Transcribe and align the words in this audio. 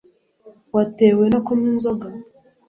watewe 0.75 1.25
no 1.33 1.39
kunywa 1.45 1.67
inzoga 1.73 2.07